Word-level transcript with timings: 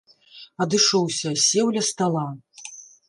Адышоўся, 0.65 1.29
сеў 1.47 1.67
ля 1.77 1.81
стала. 1.91 2.25